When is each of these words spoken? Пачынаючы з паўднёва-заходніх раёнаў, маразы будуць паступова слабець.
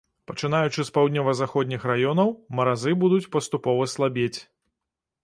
Пачынаючы 0.29 0.85
з 0.87 0.93
паўднёва-заходніх 0.95 1.85
раёнаў, 1.91 2.33
маразы 2.61 2.97
будуць 3.05 3.29
паступова 3.37 3.89
слабець. 3.95 4.39